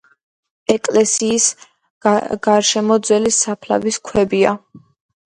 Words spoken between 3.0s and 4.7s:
ძველი საფლავის ქვებია.